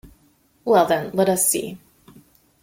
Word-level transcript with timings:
Well, 0.65 0.87
then, 0.87 1.11
let 1.13 1.29
us 1.29 1.47
see. 1.47 1.77